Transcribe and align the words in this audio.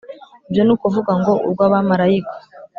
ibyo 0.47 0.61
ni 0.63 0.71
ukuvuga 0.75 1.11
ngo 1.19 1.31
urw’abamarayika. 1.45 2.35